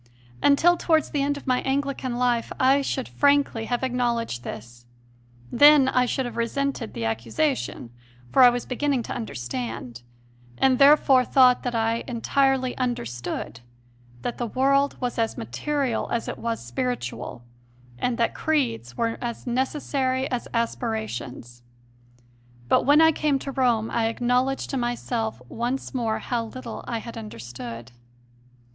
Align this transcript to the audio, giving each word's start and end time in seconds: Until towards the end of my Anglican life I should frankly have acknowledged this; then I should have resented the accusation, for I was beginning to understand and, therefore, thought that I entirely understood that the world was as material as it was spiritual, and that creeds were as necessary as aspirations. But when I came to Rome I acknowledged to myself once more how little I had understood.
Until 0.41 0.77
towards 0.77 1.11
the 1.11 1.21
end 1.21 1.37
of 1.37 1.45
my 1.45 1.61
Anglican 1.61 2.17
life 2.17 2.51
I 2.59 2.81
should 2.81 3.07
frankly 3.07 3.65
have 3.65 3.83
acknowledged 3.83 4.43
this; 4.43 4.87
then 5.51 5.87
I 5.89 6.07
should 6.07 6.25
have 6.25 6.37
resented 6.37 6.95
the 6.95 7.05
accusation, 7.05 7.91
for 8.31 8.41
I 8.41 8.49
was 8.49 8.65
beginning 8.65 9.03
to 9.03 9.13
understand 9.13 10.01
and, 10.57 10.79
therefore, 10.79 11.23
thought 11.23 11.61
that 11.61 11.75
I 11.75 12.03
entirely 12.07 12.75
understood 12.79 13.59
that 14.23 14.39
the 14.39 14.47
world 14.47 14.97
was 14.99 15.19
as 15.19 15.37
material 15.37 16.09
as 16.09 16.27
it 16.27 16.39
was 16.39 16.65
spiritual, 16.65 17.43
and 17.99 18.17
that 18.17 18.33
creeds 18.33 18.97
were 18.97 19.19
as 19.21 19.45
necessary 19.45 20.27
as 20.31 20.47
aspirations. 20.51 21.61
But 22.67 22.87
when 22.87 23.01
I 23.01 23.11
came 23.11 23.37
to 23.37 23.51
Rome 23.51 23.91
I 23.91 24.07
acknowledged 24.07 24.71
to 24.71 24.77
myself 24.77 25.43
once 25.47 25.93
more 25.93 26.17
how 26.17 26.45
little 26.45 26.83
I 26.87 26.97
had 26.97 27.17
understood. 27.19 27.91